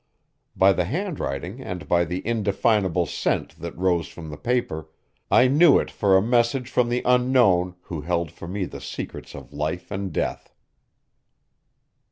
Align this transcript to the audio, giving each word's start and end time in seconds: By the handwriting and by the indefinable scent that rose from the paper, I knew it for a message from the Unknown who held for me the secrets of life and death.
By 0.55 0.73
the 0.73 0.85
handwriting 0.85 1.61
and 1.61 1.87
by 1.87 2.05
the 2.05 2.25
indefinable 2.25 3.05
scent 3.05 3.59
that 3.59 3.77
rose 3.77 4.07
from 4.07 4.31
the 4.31 4.35
paper, 4.35 4.89
I 5.29 5.47
knew 5.47 5.77
it 5.77 5.91
for 5.91 6.17
a 6.17 6.23
message 6.23 6.71
from 6.71 6.89
the 6.89 7.03
Unknown 7.05 7.75
who 7.83 8.01
held 8.01 8.31
for 8.31 8.47
me 8.47 8.65
the 8.65 8.81
secrets 8.81 9.35
of 9.35 9.53
life 9.53 9.91
and 9.91 10.11
death. 10.11 10.55